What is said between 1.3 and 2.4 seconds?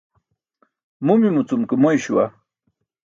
cum ke moy śuwa.